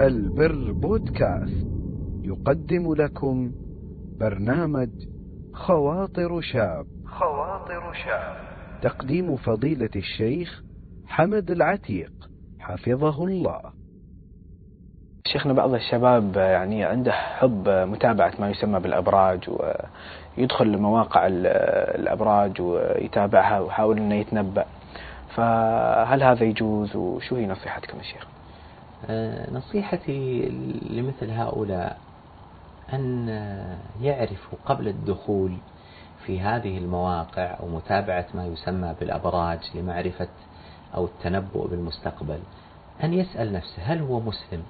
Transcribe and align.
البر 0.00 0.72
بودكاست. 0.72 1.66
يقدم 2.22 2.94
لكم 2.94 3.52
برنامج 4.20 4.88
خواطر 5.52 6.40
شاب. 6.40 6.86
خواطر 7.06 7.92
شاب. 7.92 8.36
تقديم 8.82 9.36
فضيلة 9.36 9.90
الشيخ 9.96 10.62
حمد 11.06 11.50
العتيق. 11.50 12.12
حفظه 12.60 13.24
الله. 13.24 13.60
شيخنا 15.26 15.52
بعض 15.52 15.74
الشباب 15.74 16.36
يعني 16.36 16.84
عنده 16.84 17.12
حب 17.12 17.68
متابعة 17.68 18.32
ما 18.40 18.50
يسمى 18.50 18.80
بالأبراج 18.80 19.50
ويدخل 20.38 20.78
مواقع 20.78 21.26
الأبراج 21.26 22.60
ويتابعها 22.60 23.60
ويحاول 23.60 23.98
أنه 23.98 24.14
يتنبأ. 24.14 24.66
فهل 25.34 26.22
هذا 26.22 26.44
يجوز؟ 26.44 26.96
وشو 26.96 27.36
هي 27.36 27.46
نصيحتكم 27.46 27.98
يا 27.98 28.02
شيخ؟ 28.02 28.33
آه، 29.06 29.50
نصيحتي 29.50 30.48
لمثل 30.90 31.30
هؤلاء 31.30 31.98
أن 32.92 33.28
يعرفوا 34.00 34.58
قبل 34.66 34.88
الدخول 34.88 35.56
في 36.26 36.40
هذه 36.40 36.78
المواقع 36.78 37.56
أو 37.60 37.68
متابعة 37.68 38.26
ما 38.34 38.46
يسمى 38.46 38.94
بالأبراج 39.00 39.58
لمعرفة 39.74 40.28
أو 40.94 41.04
التنبؤ 41.04 41.68
بالمستقبل 41.68 42.38
أن 43.04 43.14
يسأل 43.14 43.52
نفسه 43.52 43.82
هل 43.82 44.00
هو 44.00 44.20
مسلم؟ 44.20 44.62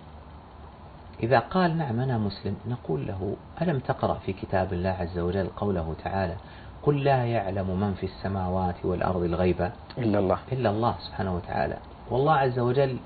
إذا 1.23 1.39
قال 1.39 1.79
نعم 1.79 2.01
أنا 2.01 2.19
مسلم 2.19 2.57
نقول 2.69 3.07
له 3.07 3.37
ألم 3.63 3.79
تقرأ 3.79 4.15
في 4.15 4.33
كتاب 4.33 4.73
الله 4.73 4.91
عز 4.91 5.19
وجل 5.19 5.47
قوله 5.57 5.95
تعالى 6.05 6.37
قل 6.83 7.05
لا 7.05 7.25
يعلم 7.25 7.81
من 7.81 7.95
في 7.95 8.07
السماوات 8.07 8.75
والأرض 8.85 9.23
الغيب 9.23 9.71
إلا 9.99 10.19
الله. 10.19 10.39
إلا 10.53 10.71
الله 10.71 10.95
سبحانه 11.01 11.37
وتعالى. 11.37 11.77
والله 12.11 12.33
عز 12.33 12.59
وجل 12.59 12.99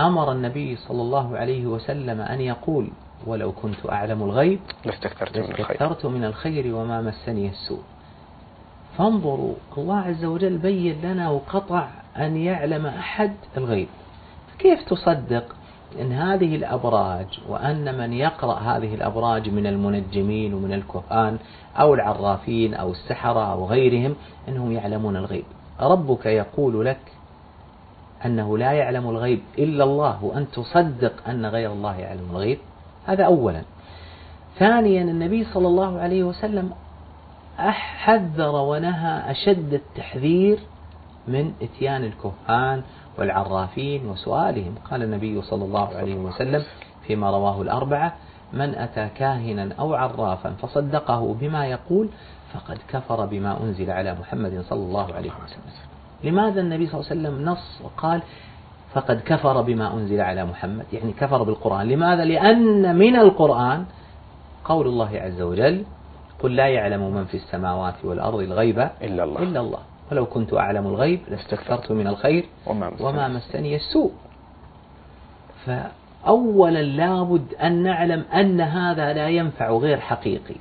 أمر 0.00 0.32
النبي 0.32 0.76
صلى 0.76 1.02
الله 1.02 1.36
عليه 1.36 1.66
وسلم 1.66 2.20
أن 2.20 2.40
يقول 2.40 2.88
ولو 3.26 3.52
كنت 3.52 3.86
أعلم 3.88 4.22
الغيب 4.22 4.60
لاستكثرت 4.84 5.38
من 5.38 5.44
الخير. 5.44 6.10
من 6.10 6.24
الخير 6.24 6.74
وما 6.74 7.00
مسني 7.00 7.48
السوء. 7.48 7.82
فانظروا 8.98 9.54
الله 9.78 9.96
عز 9.96 10.24
وجل 10.24 10.58
بين 10.58 11.00
لنا 11.02 11.30
وقطع 11.30 11.88
أن 12.16 12.36
يعلم 12.36 12.86
أحد 12.86 13.34
الغيب. 13.56 13.88
كيف 14.58 14.82
تصدق 14.88 15.44
أن 16.00 16.12
هذه 16.12 16.56
الأبراج 16.56 17.26
وأن 17.48 17.98
من 17.98 18.12
يقرأ 18.12 18.54
هذه 18.54 18.94
الأبراج 18.94 19.50
من 19.50 19.66
المنجمين 19.66 20.54
ومن 20.54 20.72
الكهان 20.72 21.38
أو 21.76 21.94
العرافين 21.94 22.74
أو 22.74 22.90
السحرة 22.90 23.52
أو 23.52 23.66
غيرهم 23.66 24.16
أنهم 24.48 24.72
يعلمون 24.72 25.16
الغيب؟ 25.16 25.44
ربك 25.80 26.26
يقول 26.26 26.86
لك 26.86 26.98
أنه 28.26 28.58
لا 28.58 28.72
يعلم 28.72 29.10
الغيب 29.10 29.42
إلا 29.58 29.84
الله 29.84 30.24
وأن 30.24 30.50
تصدق 30.50 31.28
أن 31.28 31.46
غير 31.46 31.72
الله 31.72 31.96
يعلم 31.96 32.30
الغيب. 32.30 32.58
هذا 33.06 33.24
أولا. 33.24 33.62
ثانيا 34.58 35.02
النبي 35.02 35.44
صلى 35.44 35.68
الله 35.68 35.98
عليه 36.00 36.24
وسلم 36.24 36.72
حذر 37.56 38.54
ونهى 38.54 39.30
أشد 39.30 39.74
التحذير 39.74 40.58
من 41.28 41.52
إتيان 41.62 42.04
الكهان 42.04 42.82
والعرافين 43.18 44.06
وسؤالهم. 44.06 44.74
قال 44.90 45.02
النبي 45.02 45.42
صلى 45.42 45.64
الله 45.64 45.88
عليه 45.94 46.14
وسلم 46.14 46.62
فيما 47.06 47.30
رواه 47.30 47.62
الأربعة 47.62 48.14
من 48.52 48.74
أتى 48.74 49.08
كاهنا 49.16 49.74
أو 49.78 49.94
عرافا 49.94 50.50
فصدقه 50.50 51.34
بما 51.40 51.66
يقول 51.66 52.08
فقد 52.52 52.78
كفر 52.88 53.26
بما 53.26 53.60
أنزل 53.62 53.90
على 53.90 54.14
محمد 54.14 54.64
صلى 54.68 54.80
الله 54.80 55.14
عليه 55.14 55.30
وسلم. 55.30 55.93
لماذا 56.24 56.60
النبي 56.60 56.86
صلى 56.86 57.00
الله 57.00 57.10
عليه 57.10 57.20
وسلم 57.20 57.44
نص 57.44 57.80
وقال 57.84 58.22
فقد 58.92 59.20
كفر 59.20 59.62
بما 59.62 59.94
أنزل 59.94 60.20
على 60.20 60.44
محمد؟ 60.44 60.84
يعني 60.92 61.12
كفر 61.12 61.42
بالقرآن. 61.42 61.88
لماذا؟ 61.88 62.24
لأن 62.24 62.96
من 62.96 63.16
القرآن 63.16 63.84
قول 64.64 64.86
الله 64.86 65.10
عز 65.14 65.40
وجل 65.40 65.84
قل 66.42 66.56
لا 66.56 66.66
يعلم 66.68 67.14
من 67.14 67.24
في 67.24 67.36
السماوات 67.36 67.94
والأرض 68.04 68.40
الغيب 68.40 68.78
إلا 68.78 69.24
الله. 69.24 69.42
إلا 69.42 69.60
الله. 69.60 69.78
ولو 70.12 70.26
كنت 70.26 70.54
أعلم 70.54 70.86
الغيب 70.86 71.20
لاستكثرت 71.28 71.92
من 71.92 72.06
الخير 72.06 72.44
وما 72.66 72.90
مسني, 72.90 73.06
وما 73.06 73.28
مسني 73.28 73.76
السوء. 73.76 74.12
فأولا 75.66 76.82
لابد 76.82 77.54
أن 77.54 77.82
نعلم 77.82 78.24
أن 78.34 78.60
هذا 78.60 79.12
لا 79.12 79.28
ينفع 79.28 79.70
غير 79.70 80.00
حقيقي. 80.00 80.56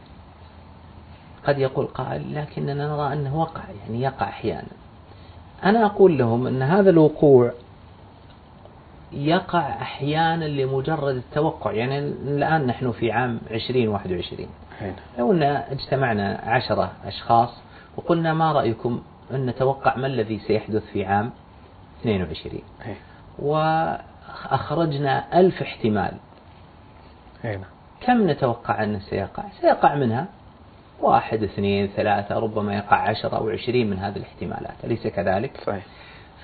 قد 1.48 1.60
يقول 1.60 1.86
قائل 1.86 2.36
لكننا 2.36 2.88
نرى 2.88 3.14
أنه 3.14 3.40
وقع 3.40 3.62
يعني 3.82 4.02
يقع 4.02 4.30
أحيانا. 4.30 4.83
أنا 5.66 5.86
أقول 5.86 6.18
لهم 6.18 6.48
أن 6.48 6.62
هذا 6.62 6.90
الوقوع 6.90 7.52
يقع 9.12 9.60
أحيانا 9.60 10.46
لمجرد 10.46 11.16
التوقع 11.16 11.72
يعني 11.72 12.00
الآن 12.00 12.68
نحن 12.68 12.92
في 12.92 13.12
عام 13.12 13.40
2021 13.52 14.48
لو 15.20 15.32
أن 15.32 15.44
اجتمعنا 15.44 16.40
عشرة 16.44 16.92
أشخاص 17.06 17.50
وقلنا 17.98 18.34
ما 18.34 18.52
رأيكم 18.52 19.02
أن 19.32 19.46
نتوقع 19.46 19.98
ما 19.98 20.08
الذي 20.08 20.40
سيحدث 20.40 20.84
في 20.86 21.06
عام 21.06 21.32
22 22.02 22.62
وأخرجنا 23.40 25.40
ألف 25.40 25.62
احتمال. 25.62 26.14
كم 28.02 28.30
نتوقع 28.30 28.84
أنه 28.84 29.00
سيقع؟ 29.00 29.44
سيقع 29.62 29.96
منها 29.96 30.28
واحد 31.02 31.44
اثنين 31.44 31.88
ثلاثة 31.88 32.40
ربما 32.40 32.76
يقع 32.76 32.98
عشرة 32.98 33.38
أو 33.38 33.50
عشرين 33.50 33.90
من 33.90 34.00
هذه 34.00 34.16
الاحتمالات 34.16 34.76
أليس 34.84 35.08
كذلك؟ 35.08 35.52
صحيح. 35.66 35.84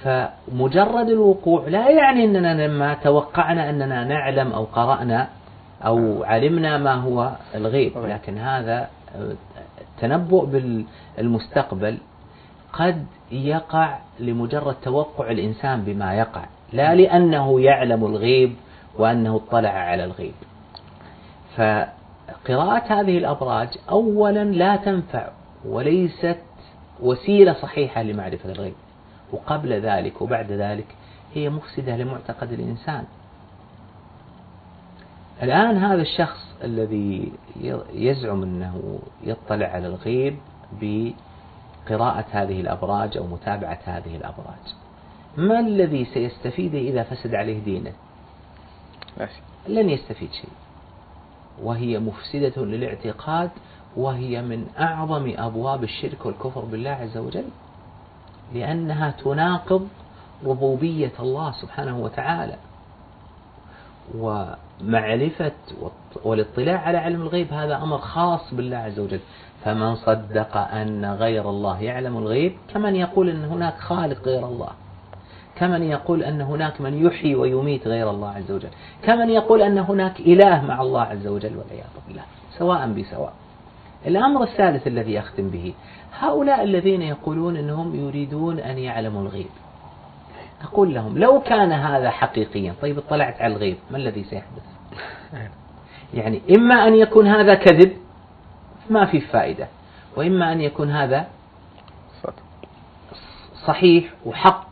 فمجرد 0.04 1.10
الوقوع 1.10 1.68
لا 1.68 1.90
يعني 1.90 2.26
أننا 2.26 2.68
لما 2.68 2.94
توقعنا 2.94 3.70
أننا 3.70 4.04
نعلم 4.04 4.52
أو 4.52 4.64
قرأنا 4.64 5.28
أو 5.86 6.24
علمنا 6.24 6.78
ما 6.78 6.94
هو 6.94 7.32
الغيب 7.56 7.98
لكن 7.98 8.38
هذا 8.38 8.90
التنبؤ 9.82 10.46
بالمستقبل 11.18 11.98
قد 12.74 13.06
يقع 13.32 13.98
لمجرد 14.20 14.76
توقع 14.84 15.32
الإنسان 15.32 15.82
بما 15.82 16.14
يقع 16.14 16.46
لا 16.74 16.96
لأنه 16.96 17.62
يعلم 17.62 18.06
الغيب 18.06 18.56
وأنه 18.98 19.36
اطلع 19.36 19.70
على 19.70 20.04
الغيب. 20.04 20.34
فقراءة 22.30 23.02
هذه 23.02 23.18
الأبراج 23.18 23.70
أولا 23.90 24.44
لا 24.44 24.76
تنفع 24.76 25.30
وليست 25.66 26.40
وسيلة 27.00 27.54
صحيحة 27.54 28.04
لمعرفة 28.04 28.52
الغيب. 28.52 28.74
وقبل 29.32 29.74
ذلك 29.74 30.22
وبعد 30.22 30.52
ذلك 30.52 30.86
هي 31.34 31.50
مفسدة 31.50 31.98
لمعتقد 31.98 32.52
الإنسان. 32.52 33.04
الآن 35.44 35.78
هذا 35.78 36.02
الشخص 36.02 36.56
الذي 36.64 37.32
يزعم 37.94 38.44
أنه 38.44 39.00
يطلع 39.24 39.68
على 39.68 39.88
الغيب 39.88 40.38
بقراءة 40.82 42.26
هذه 42.32 42.62
الأبراج 42.62 43.18
أو 43.18 43.28
متابعة 43.28 43.80
هذه 43.86 44.16
الأبراج. 44.16 44.76
ما 45.38 45.60
الذي 45.60 46.06
سيستفيده 46.06 46.78
إذا 46.78 47.04
فسد 47.04 47.36
عليه 47.36 47.60
دينه؟ 47.60 47.92
لن 49.68 49.90
يستفيد 49.90 50.32
شيء. 50.32 50.50
وهي 51.64 52.00
مفسدة 52.00 52.66
للاعتقاد 52.66 53.50
وهي 53.96 54.42
من 54.42 54.68
أعظم 54.80 55.34
أبواب 55.38 55.84
الشرك 55.84 56.26
والكفر 56.26 56.62
بالله 56.62 56.90
عز 56.90 57.18
وجل 57.18 57.46
لأنها 58.54 59.12
تناقض 59.12 59.88
ربوبية 60.46 61.12
الله 61.20 61.52
سبحانه 61.52 62.00
وتعالى. 62.00 62.56
ومعرفة 64.16 65.52
والاطلاع 66.24 66.80
على 66.80 66.98
علم 66.98 67.22
الغيب 67.22 67.54
هذا 67.54 67.78
أمر 67.78 67.98
خاص 67.98 68.54
بالله 68.54 68.78
عز 68.78 69.00
وجل. 69.00 69.20
فمن 69.64 69.96
صدق 69.96 70.58
أن 70.58 71.06
غير 71.06 71.50
الله 71.50 71.82
يعلم 71.82 72.18
الغيب 72.18 72.58
كمن 72.74 72.96
يقول 72.96 73.30
أن 73.30 73.46
هناك 73.46 73.78
خالق 73.78 74.22
غير 74.28 74.46
الله. 74.48 74.70
كمن 75.60 75.84
يقول 75.84 76.24
أن 76.24 76.42
هناك 76.42 76.82
من 76.82 77.06
يحيي 77.06 77.36
ويميت 77.36 77.88
غير 77.88 78.10
الله 78.10 78.30
عز 78.30 78.52
وجل؟ 78.52 78.70
كمن 79.04 79.30
يقول 79.30 79.62
أن 79.62 79.78
هناك 79.78 80.20
إله 80.20 80.66
مع 80.66 80.82
الله 80.82 81.02
عز 81.02 81.28
وجل 81.28 81.58
والعياذ 81.58 81.88
بالله؟ 82.08 82.24
سواء 82.58 82.88
بسواء. 82.88 83.34
الأمر 84.08 84.44
الثالث 84.44 84.88
الذي 84.88 85.20
أختم 85.20 85.50
به 85.50 85.74
هؤلاء 86.20 86.64
الذين 86.64 87.02
يقولون 87.02 87.58
أنهم 87.58 88.08
يريدون 88.08 88.60
أن 88.60 88.78
يعلموا 88.78 89.22
الغيب. 89.22 89.50
أقول 90.64 90.94
لهم 90.94 91.18
لو 91.18 91.42
كان 91.42 91.72
هذا 91.72 92.10
حقيقيا 92.10 92.74
طيب 92.82 92.98
اطلعت 92.98 93.42
على 93.42 93.54
الغيب 93.54 93.78
ما 93.92 93.98
الذي 93.98 94.24
سيحدث؟ 94.24 94.64
يعني 96.14 96.42
إما 96.58 96.88
أن 96.88 96.96
يكون 96.96 97.28
هذا 97.28 97.54
كذب 97.54 97.92
ما 98.90 99.06
في 99.06 99.22
فائدة. 99.22 99.68
وإما 100.18 100.52
أن 100.52 100.62
يكون 100.62 100.92
هذا 100.92 101.28
صحيح 103.66 104.14
وحق. 104.26 104.69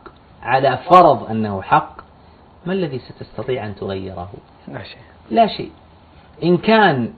على 0.48 0.78
فرض 0.90 1.30
أنه 1.30 1.62
حق 1.62 2.00
ما 2.66 2.72
الذي 2.72 2.98
ستستطيع 2.98 3.66
أن 3.66 3.74
تغيره؟ 3.74 4.28
لا 4.68 4.82
شيء. 4.82 5.02
لا 5.30 5.46
شيء. 5.46 5.70
إن 6.42 6.56
كان 6.56 7.12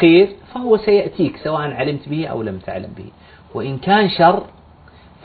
خير 0.00 0.28
فهو 0.54 0.76
سيأتيك 0.76 1.36
سواء 1.36 1.60
علمت 1.60 2.08
به 2.08 2.26
أو 2.26 2.42
لم 2.42 2.58
تعلم 2.58 2.92
به. 2.96 3.10
وإن 3.54 3.78
كان 3.78 4.08
شر 4.08 4.42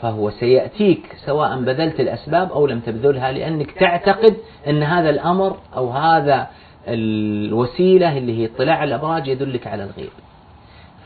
فهو 0.02 0.30
سيأتيك 0.30 1.16
سواء 1.26 1.60
بذلت 1.60 2.00
الأسباب 2.00 2.52
أو 2.52 2.66
لم 2.66 2.80
تبذلها 2.80 3.32
لأنك 3.32 3.70
تعتقد 3.70 4.36
أن 4.68 4.82
هذا 4.82 5.10
الأمر 5.10 5.56
أو 5.76 5.90
هذا 5.90 6.48
الوسيلة 6.88 8.18
اللي 8.18 8.38
هي 8.38 8.46
اطلاع 8.46 8.84
الأبراج 8.84 9.28
يدلك 9.28 9.66
على 9.66 9.84
الغيب. 9.84 10.10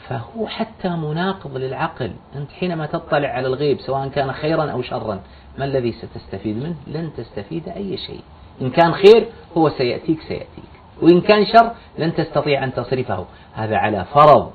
فهو 0.08 0.47
حتى 0.47 0.88
مناقض 0.88 1.56
للعقل. 1.56 2.12
أنت 2.37 2.50
حينما 2.50 2.87
تطلع 2.87 3.29
على 3.29 3.47
الغيب 3.47 3.81
سواء 3.81 4.08
كان 4.08 4.32
خيرا 4.32 4.70
أو 4.70 4.82
شرا 4.82 5.20
ما 5.58 5.64
الذي 5.64 5.93
ستستفيد 5.93 6.56
منه؟ 6.56 6.76
لن 6.87 7.11
تستفيد 7.17 7.69
أي 7.69 7.97
شيء. 7.97 8.20
إن 8.62 8.70
كان 8.70 8.93
خير 8.93 9.29
هو 9.56 9.69
سيأتيك 9.69 10.20
سيأتيك. 10.20 10.64
وإن 11.03 11.20
كان 11.20 11.47
شر 11.47 11.70
لن 11.99 12.14
تستطيع 12.14 12.64
أن 12.64 12.75
تصرفه. 12.75 13.26
هذا 13.55 13.76
على 13.76 14.05
فرض. 14.05 14.50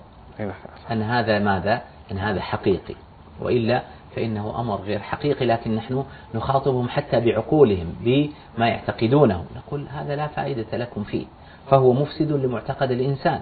أن 0.92 1.01
هذا 1.01 1.39
ماذا؟ 1.39 1.81
أن 2.12 2.18
هذا 2.18 2.42
حقيقي. 2.42 2.95
وإلا 3.42 3.81
فإنه 4.15 4.59
أمر 4.59 4.75
غير 4.75 5.00
حقيقي 5.00 5.45
لكن 5.45 5.75
نحن 5.75 6.03
نخاطبهم 6.36 6.89
حتى 6.89 7.19
بعقولهم 7.19 7.94
بما 8.01 8.68
يعتقدونه. 8.68 9.45
نقول 9.56 9.88
هذا 9.88 10.15
لا 10.15 10.27
فائدة 10.27 10.77
لكم 10.77 11.03
فيه. 11.03 11.25
فهو 11.69 11.94
مفسد 11.94 12.31
لمعتقد 12.31 12.92
الإنسان. 12.92 13.39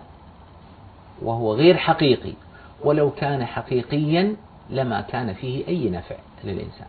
وهو 1.22 1.54
غير 1.54 1.78
حقيقي. 1.78 2.34
ولو 2.84 3.12
كان 3.12 3.46
حقيقيا 3.46 4.36
لما 4.70 5.02
كان 5.02 5.34
فيه 5.34 5.68
أي 5.68 5.90
نفع 5.90 6.16
للإنسان. 6.44 6.88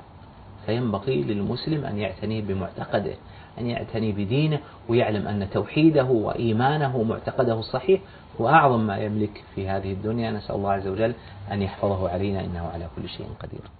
فينبغي 0.66 1.22
للمسلم 1.22 1.84
أن 1.84 1.98
يعتني 1.98 2.40
بمعتقده 2.40 3.14
أن 3.58 3.66
يعتني 3.66 4.12
بدينه 4.12 4.60
ويعلم 4.88 5.28
أن 5.28 5.50
توحيده 5.50 6.04
وإيمانه 6.04 6.96
ومعتقده 6.96 7.58
الصحيح 7.58 8.00
هو 8.40 8.48
أعظم 8.48 8.80
ما 8.80 8.98
يملك 8.98 9.44
في 9.54 9.68
هذه 9.68 9.92
الدنيا. 9.92 10.30
نسأل 10.30 10.54
الله 10.54 10.72
عز 10.72 10.86
وجل 10.86 11.14
أن 11.52 11.62
يحفظه 11.62 12.08
علينا 12.08 12.44
إنه 12.44 12.70
على 12.74 12.86
كل 12.96 13.08
شيء 13.08 13.26
قدير. 13.42 13.79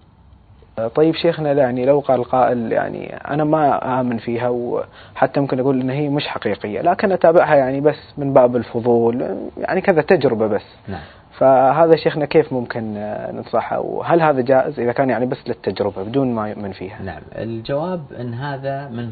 طيب 0.89 1.15
شيخنا 1.15 1.53
يعني 1.53 1.85
لو 1.85 2.01
قال 2.01 2.25
قائل 2.25 2.73
يعني 2.73 3.17
أنا 3.17 3.45
ما 3.45 4.01
آمن 4.01 4.19
فيها 4.19 4.49
وحتى 4.49 5.41
ممكن 5.41 5.61
أقول 5.61 5.81
إن 5.81 5.91
هي 5.91 6.09
مش 6.09 6.27
حقيقية 6.27 6.81
لكن 6.81 7.13
أتابعها 7.13 7.55
يعني 7.55 7.81
بس 7.81 7.99
من 8.19 8.33
باب 8.33 8.57
الفضول 8.57 9.37
يعني 9.59 9.81
كذا 9.81 10.03
تجربة 10.03 10.47
بس. 10.47 10.67
نعم. 10.89 11.01
فهذا 11.39 11.97
شيخنا 11.97 12.25
كيف 12.25 12.53
ممكن 12.53 12.95
ننصحه 13.33 13.81
وهل 13.81 14.23
هذا 14.23 14.41
جائز؟ 14.41 14.81
إذا 14.81 14.93
كان 14.93 15.11
يعني 15.11 15.27
بس 15.27 15.39
للتجربة 15.47 16.03
بدون 16.03 16.35
ما 16.35 16.49
يؤمن 16.49 16.73
فيها. 16.73 17.03
نعم. 17.03 17.23
الجواب 17.37 18.03
أن 18.21 18.35
هذا 18.35 18.89
من 18.89 19.11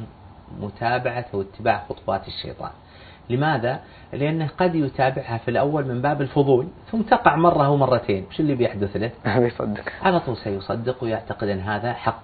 متابعة 0.61 1.25
واتباع 1.33 1.83
خطوات 1.89 2.29
الشيطان. 2.29 2.71
لماذا؟ 3.31 3.81
لأنه 4.13 4.49
قد 4.59 4.75
يتابعها 4.75 5.39
في 5.39 5.51
الأول 5.51 5.87
من 5.87 6.03
باب 6.03 6.23
الفضول 6.23 6.67
ثم 6.91 7.03
تقع 7.03 7.37
مرة 7.37 7.67
أو 7.67 7.77
مرتين. 7.77 8.25
وش 8.31 8.41
اللي 8.41 8.55
بيحدث 8.55 8.97
له؟ 8.97 9.11
بيصدق 9.41 9.85
على 10.03 10.21
طول 10.21 10.37
سيصدق 10.37 11.05
ويعتقد 11.05 11.49
أن 11.49 11.61
هذا 11.61 11.93
حق. 11.93 12.23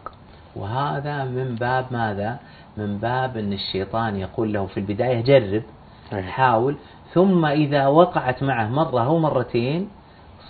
وهذا 0.56 1.25
من 1.25 1.55
باب 1.55 1.87
ماذا؟ 1.91 2.39
من 2.77 2.99
باب 2.99 3.37
أن 3.37 3.53
الشيطان 3.53 4.17
يقول 4.17 4.53
له 4.53 4.67
في 4.67 4.81
البداية 4.81 5.21
جرب 5.21 5.62
حاول. 6.12 6.77
ثم 7.12 7.47
إذا 7.47 7.87
وقعت 7.87 8.43
معه 8.43 8.69
مرة 8.69 9.06
أو 9.06 9.19
مرتين 9.19 9.89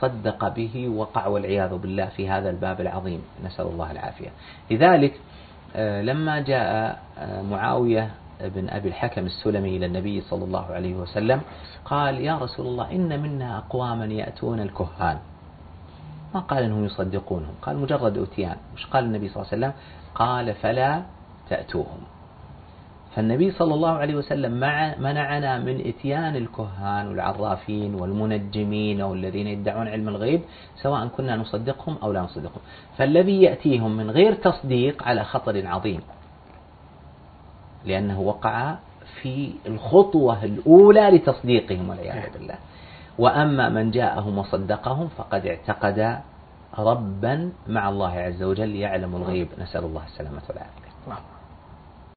صدق 0.00 0.48
به 0.48 0.88
وقع 0.88 1.26
والعياذ 1.26 1.78
بالله 1.78 2.06
في 2.06 2.28
هذا 2.28 2.50
الباب 2.50 2.80
العظيم. 2.80 3.22
نسأل 3.44 3.66
الله 3.66 3.90
العافية. 3.90 4.28
لذلك 4.70 5.20
آه، 5.76 6.02
لما 6.02 6.40
جاء 6.40 6.98
آه، 7.18 7.42
معاوية 7.42 8.10
بن 8.40 8.68
أبي 8.68 8.88
الحكم 8.88 9.26
السلمي 9.26 9.76
إلى 9.76 9.86
النبي 9.86 10.20
صلى 10.20 10.44
الله 10.44 10.66
عليه 10.66 10.94
وسلم 10.94 11.40
قال 11.84 12.20
يا 12.20 12.38
رسول 12.38 12.66
الله 12.66 12.92
إن 12.92 13.22
منا 13.22 13.58
أقواما 13.58 14.04
يأتون 14.04 14.60
الكهان. 14.60 15.18
ما 16.34 16.40
قال 16.40 16.62
أنهم 16.62 16.84
يصدقونهم؟ 16.84 17.54
قال 17.62 17.78
مجرد 17.78 18.18
أتيان. 18.18 18.56
وش 18.74 18.86
قال 18.86 19.04
النبي 19.04 19.28
صلى 19.28 19.42
الله 19.42 19.48
عليه 19.52 19.56
وسلم؟ 19.56 19.72
قال 20.14 20.54
فلا 20.54 21.02
تأتوهم. 21.48 22.00
فالنبي 23.14 23.50
صلى 23.50 23.74
الله 23.74 23.90
عليه 23.90 24.14
وسلم 24.14 24.52
منعنا 24.98 25.58
من 25.58 25.86
إتيان 25.86 26.36
الكهان 26.36 27.08
والعرافين 27.08 27.94
والمنجمين 27.94 29.02
والذين 29.02 29.46
يدعون 29.46 29.88
علم 29.88 30.08
الغيب 30.08 30.40
سواء 30.82 31.06
كنا 31.06 31.36
نصدقهم 31.36 31.96
أو 32.02 32.12
لا 32.12 32.20
نصدقهم. 32.20 32.62
فالذي 32.98 33.42
يأتيهم 33.42 33.96
من 33.96 34.10
غير 34.10 34.34
تصديق 34.34 35.02
على 35.02 35.24
خطر 35.24 35.66
عظيم. 35.66 36.00
لأنه 37.86 38.20
وقع 38.20 38.74
في 39.22 39.50
الخطوة 39.66 40.44
الأولى 40.44 41.10
لتصديقهم 41.10 41.88
والعياذ 41.88 42.32
بالله. 42.32 42.54
وأما 43.18 43.68
من 43.68 43.90
جاءهم 43.90 44.38
وصدقهم 44.38 45.08
فقد 45.08 45.46
اعتقد 45.46 46.18
ربا 46.78 47.52
مع 47.68 47.88
الله 47.88 48.10
عز 48.10 48.42
وجل 48.42 48.74
يعلم 48.76 49.16
الغيب. 49.16 49.48
نسأل 49.58 49.84
الله 49.84 50.04
السلامة 50.04 50.42
والعافية. 50.48 51.24